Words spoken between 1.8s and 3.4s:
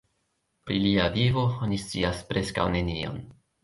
scias preskaŭ nenion.